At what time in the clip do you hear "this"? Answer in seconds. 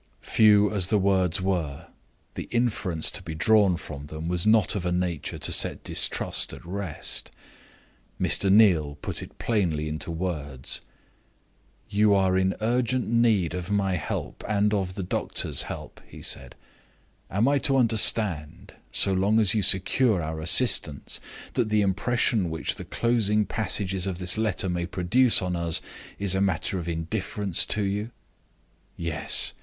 24.17-24.35